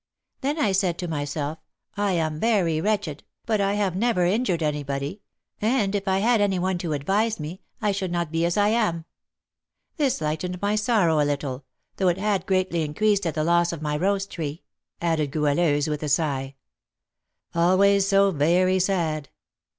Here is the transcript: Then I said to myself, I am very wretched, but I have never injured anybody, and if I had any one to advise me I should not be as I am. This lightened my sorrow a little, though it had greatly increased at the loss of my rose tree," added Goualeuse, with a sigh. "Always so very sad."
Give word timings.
Then 0.39 0.57
I 0.57 0.71
said 0.71 0.97
to 0.97 1.07
myself, 1.07 1.59
I 1.95 2.13
am 2.13 2.39
very 2.39 2.81
wretched, 2.81 3.23
but 3.45 3.61
I 3.61 3.75
have 3.75 3.95
never 3.95 4.25
injured 4.25 4.63
anybody, 4.63 5.21
and 5.61 5.93
if 5.93 6.07
I 6.07 6.17
had 6.17 6.41
any 6.41 6.57
one 6.57 6.79
to 6.79 6.93
advise 6.93 7.39
me 7.39 7.61
I 7.83 7.91
should 7.91 8.11
not 8.11 8.31
be 8.31 8.43
as 8.43 8.57
I 8.57 8.69
am. 8.69 9.05
This 9.97 10.19
lightened 10.19 10.59
my 10.59 10.73
sorrow 10.73 11.19
a 11.19 11.23
little, 11.23 11.65
though 11.97 12.07
it 12.07 12.17
had 12.17 12.47
greatly 12.47 12.81
increased 12.81 13.27
at 13.27 13.35
the 13.35 13.43
loss 13.43 13.71
of 13.71 13.83
my 13.83 13.95
rose 13.95 14.25
tree," 14.25 14.63
added 15.01 15.29
Goualeuse, 15.29 15.85
with 15.87 16.01
a 16.01 16.09
sigh. 16.09 16.55
"Always 17.53 18.07
so 18.07 18.31
very 18.31 18.79
sad." 18.79 19.29